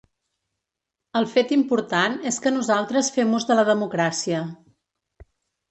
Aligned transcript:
El 1.19 1.27
fet 1.33 1.53
important 1.57 2.17
és 2.33 2.41
que 2.47 2.55
nosaltres 2.57 3.13
fem 3.19 3.37
ús 3.41 3.49
de 3.53 3.61
la 3.61 3.69
democràcia. 3.73 4.45